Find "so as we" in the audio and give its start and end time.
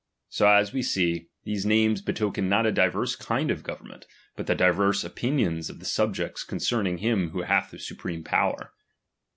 0.29-0.81